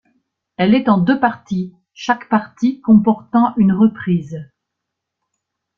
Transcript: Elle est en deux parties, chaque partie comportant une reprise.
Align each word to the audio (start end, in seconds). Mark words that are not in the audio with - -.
Elle 0.57 0.73
est 0.73 0.89
en 0.89 0.97
deux 0.97 1.19
parties, 1.19 1.75
chaque 1.93 2.27
partie 2.27 2.81
comportant 2.81 3.53
une 3.57 3.71
reprise. 3.71 4.43